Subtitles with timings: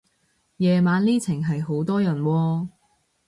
[0.57, 2.67] 夜晚呢程係好多人喎